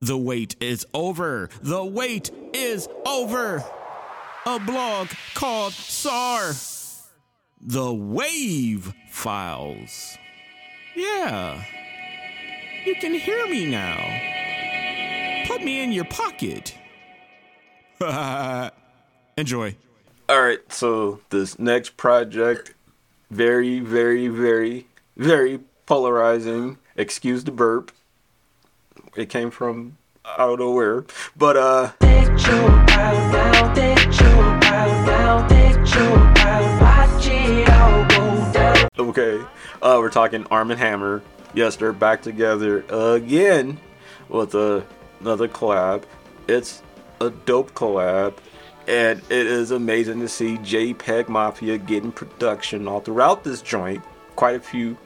The 0.00 0.16
wait 0.16 0.54
is 0.60 0.86
over. 0.94 1.50
The 1.60 1.84
wait 1.84 2.30
is 2.52 2.88
over. 3.04 3.64
A 4.46 4.60
blog 4.60 5.08
called 5.34 5.72
SAR. 5.72 6.52
The 7.60 7.86
Wav 7.92 8.94
Files. 9.10 10.16
Yeah. 10.94 11.64
You 12.84 12.94
can 12.94 13.12
hear 13.14 13.44
me 13.48 13.66
now. 13.66 13.96
Put 15.48 15.64
me 15.64 15.82
in 15.82 15.90
your 15.90 16.04
pocket. 16.04 16.76
Enjoy. 19.36 19.74
All 20.28 20.42
right, 20.42 20.60
so 20.72 21.20
this 21.30 21.58
next 21.58 21.96
project, 21.96 22.74
very, 23.30 23.80
very, 23.80 24.28
very, 24.28 24.86
very 25.16 25.58
polarizing. 25.86 26.78
Excuse 26.96 27.42
the 27.42 27.50
burp. 27.50 27.90
It 29.16 29.28
came 29.28 29.50
from 29.50 29.96
out 30.24 30.50
of 30.50 30.58
nowhere, 30.58 31.04
but 31.36 31.56
uh. 31.56 31.92
Okay, 38.98 39.40
uh, 39.80 39.96
we're 39.98 40.10
talking 40.10 40.44
Armand 40.50 40.80
Hammer. 40.80 41.22
Yes, 41.54 41.76
they're 41.76 41.92
back 41.92 42.22
together 42.22 42.84
again 42.90 43.80
with 44.28 44.54
a, 44.54 44.84
another 45.20 45.48
collab. 45.48 46.04
It's 46.46 46.82
a 47.20 47.30
dope 47.30 47.72
collab, 47.72 48.36
and 48.86 49.20
it 49.30 49.46
is 49.46 49.70
amazing 49.70 50.20
to 50.20 50.28
see 50.28 50.58
JPEG 50.58 51.28
Mafia 51.28 51.78
getting 51.78 52.12
production 52.12 52.86
all 52.86 53.00
throughout 53.00 53.44
this 53.44 53.62
joint. 53.62 54.04
Quite 54.36 54.56
a 54.56 54.60
few 54.60 54.96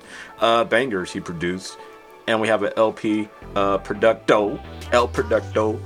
uh, 0.40 0.64
bangers 0.64 1.12
he 1.12 1.20
produced, 1.20 1.78
and 2.26 2.40
we 2.40 2.48
have 2.48 2.62
an 2.62 2.72
LP 2.76 3.28
uh, 3.56 3.78
Producto, 3.78 4.60
El 4.92 5.08
Producto 5.08 5.80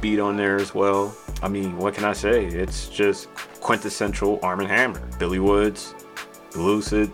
beat 0.00 0.18
on 0.18 0.36
there 0.36 0.56
as 0.56 0.74
well. 0.74 1.14
I 1.42 1.48
mean, 1.48 1.76
what 1.78 1.94
can 1.94 2.04
I 2.04 2.12
say? 2.12 2.44
It's 2.44 2.88
just 2.88 3.32
quintessential 3.60 4.38
Armand 4.42 4.70
Hammer. 4.70 5.00
Billy 5.18 5.38
Woods, 5.38 5.94
Lucid, 6.54 7.12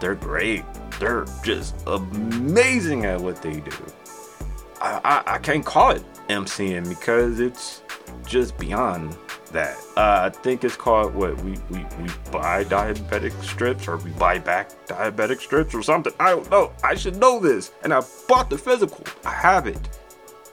they're 0.00 0.14
great. 0.14 0.64
They're 0.98 1.26
just 1.42 1.74
amazing 1.86 3.04
at 3.04 3.20
what 3.20 3.42
they 3.42 3.60
do. 3.60 3.76
I, 4.80 5.00
I, 5.26 5.34
I 5.34 5.38
can't 5.38 5.64
call 5.64 5.90
it 5.90 6.02
MCing 6.28 6.88
because 6.88 7.40
it's 7.40 7.82
just 8.26 8.56
beyond 8.58 9.16
that. 9.52 9.76
Uh, 9.96 10.20
I 10.24 10.30
think 10.30 10.64
it's 10.64 10.76
called 10.76 11.14
what 11.14 11.36
we, 11.42 11.52
we, 11.70 11.78
we 11.78 12.10
buy 12.30 12.64
diabetic 12.64 13.32
strips 13.42 13.88
or 13.88 13.96
we 13.98 14.10
buy 14.12 14.38
back 14.38 14.70
diabetic 14.86 15.40
strips 15.40 15.74
or 15.74 15.82
something. 15.82 16.12
I 16.18 16.30
don't 16.30 16.50
know. 16.50 16.72
I 16.82 16.94
should 16.94 17.16
know 17.16 17.40
this. 17.40 17.72
And 17.82 17.92
I 17.92 18.02
bought 18.28 18.50
the 18.50 18.58
physical. 18.58 19.04
I 19.24 19.32
have 19.32 19.66
it. 19.66 19.78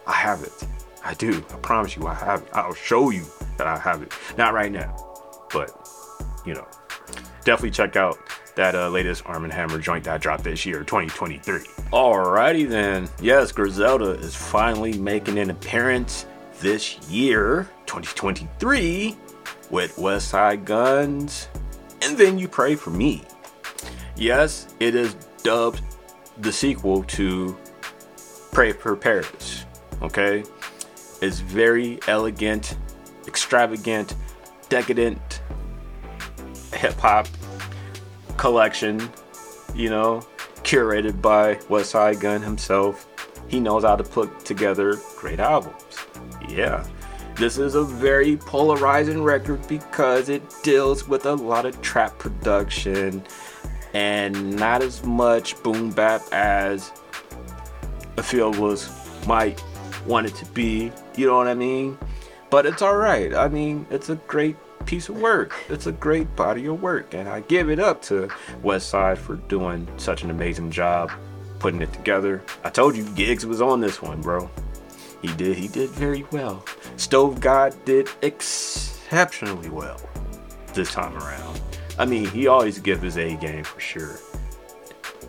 I 0.07 0.13
have 0.13 0.43
it. 0.43 0.67
I 1.03 1.13
do. 1.15 1.37
I 1.37 1.57
promise 1.57 1.95
you 1.95 2.07
I 2.07 2.13
have 2.13 2.43
it. 2.43 2.49
I'll 2.53 2.73
show 2.73 3.09
you 3.09 3.25
that 3.57 3.67
I 3.67 3.77
have 3.77 4.01
it. 4.01 4.13
Not 4.37 4.53
right 4.53 4.71
now, 4.71 4.95
but 5.51 5.87
you 6.45 6.53
know, 6.53 6.67
definitely 7.43 7.71
check 7.71 7.95
out 7.95 8.17
that 8.55 8.75
uh, 8.75 8.89
latest 8.89 9.23
Arm 9.25 9.49
& 9.49 9.49
Hammer 9.49 9.79
joint 9.79 10.03
that 10.05 10.21
dropped 10.21 10.43
this 10.43 10.65
year, 10.65 10.79
2023. 10.79 11.59
Alrighty 11.91 12.67
then. 12.69 13.09
Yes, 13.21 13.51
Griselda 13.51 14.11
is 14.11 14.35
finally 14.35 14.93
making 14.97 15.39
an 15.39 15.49
appearance 15.49 16.25
this 16.59 16.99
year, 17.09 17.69
2023, 17.85 19.15
with 19.69 19.95
Westside 19.95 20.65
Guns. 20.65 21.47
And 22.01 22.17
then 22.17 22.37
you 22.37 22.47
pray 22.47 22.75
for 22.75 22.89
me. 22.89 23.23
Yes, 24.15 24.73
it 24.79 24.95
is 24.95 25.15
dubbed 25.43 25.81
the 26.37 26.51
sequel 26.51 27.03
to 27.03 27.57
Pray 28.53 28.71
for 28.71 28.95
Paris. 28.95 29.65
Okay? 30.03 30.43
It's 31.23 31.39
very 31.39 31.99
elegant, 32.07 32.77
extravagant, 33.27 34.13
decadent 34.69 35.41
hip 36.71 36.93
hop 36.93 37.27
collection, 38.37 39.09
you 39.73 39.89
know, 39.89 40.21
curated 40.57 41.19
by 41.19 41.55
Westside 41.67 42.21
Gun 42.21 42.43
himself. 42.43 43.07
He 43.47 43.59
knows 43.59 43.83
how 43.83 43.95
to 43.95 44.03
put 44.03 44.45
together 44.45 44.99
great 45.17 45.39
albums. 45.39 45.92
Yeah. 46.49 46.85
This 47.35 47.57
is 47.57 47.75
a 47.75 47.83
very 47.83 48.37
polarizing 48.37 49.23
record 49.23 49.67
because 49.67 50.29
it 50.29 50.43
deals 50.61 51.07
with 51.07 51.25
a 51.25 51.33
lot 51.33 51.65
of 51.65 51.81
trap 51.81 52.19
production 52.19 53.23
and 53.93 54.55
not 54.55 54.83
as 54.83 55.03
much 55.03 55.61
boom 55.63 55.91
bap 55.91 56.21
as 56.31 56.91
I 58.17 58.21
feel 58.21 58.51
was 58.51 58.89
might 59.25 59.63
want 60.05 60.27
it 60.27 60.35
to 60.35 60.45
be. 60.47 60.91
You 61.15 61.27
know 61.27 61.37
what 61.37 61.47
I 61.47 61.53
mean? 61.53 61.97
But 62.49 62.65
it's 62.65 62.81
alright. 62.81 63.33
I 63.33 63.47
mean, 63.47 63.87
it's 63.89 64.09
a 64.09 64.15
great 64.15 64.55
piece 64.85 65.09
of 65.09 65.17
work. 65.17 65.53
It's 65.69 65.87
a 65.87 65.91
great 65.91 66.35
body 66.35 66.65
of 66.67 66.81
work, 66.81 67.13
and 67.13 67.27
I 67.27 67.39
give 67.41 67.69
it 67.69 67.79
up 67.79 68.01
to 68.03 68.27
Westside 68.63 69.17
for 69.17 69.35
doing 69.35 69.87
such 69.97 70.23
an 70.23 70.29
amazing 70.29 70.69
job 70.69 71.11
putting 71.59 71.81
it 71.81 71.93
together. 71.93 72.43
I 72.63 72.69
told 72.69 72.95
you 72.95 73.05
gigs 73.11 73.45
was 73.45 73.61
on 73.61 73.79
this 73.79 74.01
one, 74.01 74.21
bro. 74.21 74.49
He 75.23 75.33
did. 75.33 75.57
He 75.57 75.67
did 75.67 75.89
very 75.89 76.25
well. 76.31 76.63
Stove 76.97 77.39
God 77.39 77.73
did 77.85 78.09
exceptionally 78.21 79.69
well 79.69 79.99
this 80.73 80.91
time 80.91 81.17
around. 81.17 81.61
I 81.97 82.05
mean, 82.05 82.27
he 82.29 82.47
always 82.47 82.77
give 82.77 83.01
his 83.01 83.17
A 83.17 83.35
game 83.37 83.63
for 83.63 83.79
sure. 83.79 84.19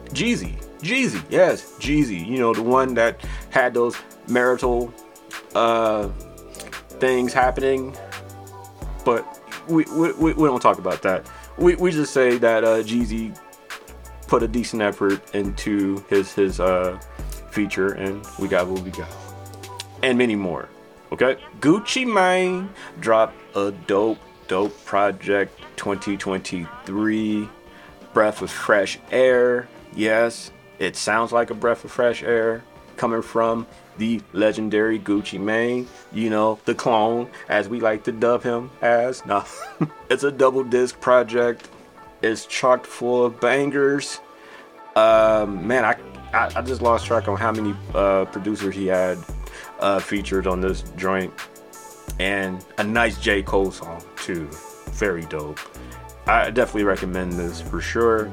Jeezy, 0.08 0.60
Jeezy, 0.80 1.22
yes, 1.30 1.74
Jeezy. 1.78 2.26
You 2.26 2.38
know 2.38 2.52
the 2.52 2.62
one 2.62 2.94
that 2.94 3.20
had 3.50 3.72
those 3.72 3.96
marital 4.28 4.92
uh, 5.54 6.08
things 6.98 7.32
happening, 7.32 7.96
but 9.04 9.40
we, 9.68 9.84
we, 9.94 10.12
we 10.12 10.48
don't 10.48 10.60
talk 10.60 10.78
about 10.78 11.02
that. 11.02 11.30
We, 11.56 11.76
we 11.76 11.92
just 11.92 12.12
say 12.12 12.36
that 12.38 12.64
uh, 12.64 12.82
Jeezy 12.82 13.38
put 14.26 14.42
a 14.42 14.48
decent 14.48 14.82
effort 14.82 15.34
into 15.34 16.04
his 16.08 16.32
his 16.32 16.58
uh, 16.58 16.98
feature, 17.50 17.92
and 17.92 18.26
we 18.40 18.48
got 18.48 18.66
what 18.66 18.82
we 18.82 18.90
got, 18.90 19.08
and 20.04 20.18
many 20.18 20.36
more. 20.36 20.68
Okay, 21.12 21.38
Gucci 21.60 22.06
Mane 22.06 22.68
dropped 23.00 23.34
a 23.56 23.72
dope 23.86 24.18
dope 24.48 24.84
project 24.84 25.58
2023, 25.76 27.48
breath 28.12 28.42
of 28.42 28.50
fresh 28.50 28.98
air. 29.10 29.66
Yes, 29.94 30.50
it 30.78 30.96
sounds 30.96 31.32
like 31.32 31.50
a 31.50 31.54
breath 31.54 31.84
of 31.84 31.90
fresh 31.90 32.22
air 32.22 32.62
coming 32.96 33.22
from 33.22 33.66
the 33.96 34.20
legendary 34.32 34.98
Gucci 34.98 35.40
Mane, 35.40 35.88
you 36.12 36.28
know, 36.28 36.58
the 36.64 36.74
clone, 36.74 37.30
as 37.48 37.68
we 37.68 37.80
like 37.80 38.04
to 38.04 38.12
dub 38.12 38.42
him 38.42 38.70
as. 38.82 39.24
No, 39.24 39.44
it's 40.10 40.24
a 40.24 40.32
double 40.32 40.64
disc 40.64 41.00
project. 41.00 41.68
It's 42.22 42.44
chocked 42.44 42.86
full 42.86 43.24
of 43.24 43.40
bangers. 43.40 44.20
Um, 44.96 45.66
man, 45.66 45.84
I, 45.84 45.96
I, 46.32 46.50
I 46.56 46.62
just 46.62 46.82
lost 46.82 47.06
track 47.06 47.28
on 47.28 47.36
how 47.36 47.52
many 47.52 47.74
uh, 47.94 48.26
producers 48.26 48.74
he 48.74 48.86
had 48.86 49.18
uh, 49.80 50.00
featured 50.00 50.46
on 50.46 50.60
this 50.60 50.82
joint, 50.96 51.32
and 52.18 52.64
a 52.78 52.84
nice 52.84 53.18
J 53.20 53.42
Cole 53.42 53.70
song 53.70 54.02
too. 54.16 54.48
Very 54.92 55.24
dope. 55.26 55.60
I 56.26 56.50
definitely 56.50 56.84
recommend 56.84 57.32
this 57.32 57.60
for 57.60 57.80
sure. 57.80 58.32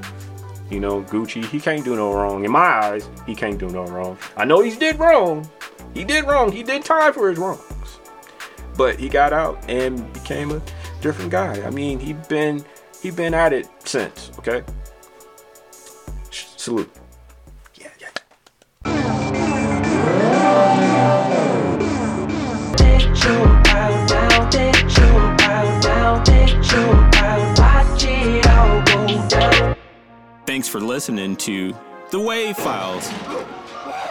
You 0.69 0.79
know, 0.79 1.03
Gucci, 1.03 1.43
he 1.45 1.59
can't 1.59 1.83
do 1.83 1.95
no 1.95 2.13
wrong. 2.13 2.45
In 2.45 2.51
my 2.51 2.59
eyes, 2.59 3.09
he 3.25 3.35
can't 3.35 3.59
do 3.59 3.69
no 3.69 3.83
wrong. 3.85 4.17
I 4.37 4.45
know 4.45 4.61
he 4.61 4.73
did 4.75 4.97
wrong. 4.99 5.49
He 5.93 6.05
did 6.05 6.25
wrong. 6.25 6.51
He 6.51 6.63
did 6.63 6.85
time 6.85 7.11
for 7.11 7.29
his 7.29 7.37
wrongs. 7.37 7.99
But 8.77 8.97
he 8.97 9.09
got 9.09 9.33
out 9.33 9.61
and 9.69 10.11
became 10.13 10.51
a 10.51 10.61
different 11.01 11.29
guy. 11.31 11.61
I 11.65 11.69
mean, 11.69 11.99
he 11.99 12.13
been 12.13 12.63
he 13.01 13.11
been 13.11 13.33
at 13.33 13.51
it 13.51 13.67
since, 13.83 14.31
okay? 14.39 14.63
Salute. 16.29 16.89
Thanks 30.51 30.67
for 30.67 30.81
listening 30.81 31.37
to 31.37 31.71
The 32.09 32.17
Wav 32.17 32.57
Files, 32.57 33.09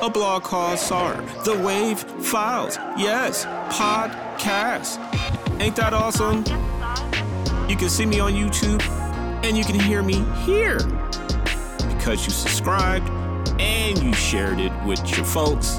a 0.01 0.09
blog 0.09 0.43
called 0.43 0.79
SAR. 0.79 1.17
The 1.45 1.53
Wav 1.53 1.99
Files. 2.23 2.79
Yes, 2.97 3.45
podcast. 3.69 4.97
Ain't 5.61 5.77
that 5.77 5.93
awesome? 5.93 6.39
You 7.69 7.77
can 7.77 7.91
see 7.91 8.07
me 8.07 8.21
on 8.21 8.33
YouTube 8.33 8.83
and 9.45 9.55
you 9.55 9.65
can 9.65 9.79
hear 9.79 10.03
me 10.03 10.25
here 10.47 10.79
because 11.91 12.25
you 12.25 12.31
subscribed 12.31 13.07
and 13.61 14.03
you 14.03 14.15
shared 14.15 14.61
it 14.61 14.73
with 14.87 15.15
your 15.15 15.27
folks. 15.27 15.77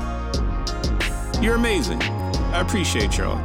You're 1.41 1.55
amazing. 1.55 2.03
I 2.03 2.61
appreciate 2.61 3.17
y'all. 3.17 3.41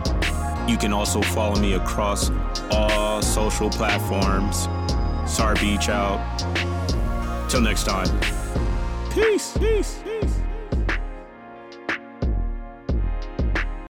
You 0.68 0.76
can 0.76 0.92
also 0.92 1.22
follow 1.22 1.58
me 1.58 1.76
across 1.76 2.30
all 2.70 3.22
social 3.22 3.70
platforms. 3.70 4.68
SAR 5.26 5.54
Beach 5.54 5.88
out. 5.88 6.20
Until 7.56 7.70
next 7.70 7.84
time. 7.84 8.20
Peace. 9.14 9.56
Peace. 9.56 9.98
Peace. 10.04 10.45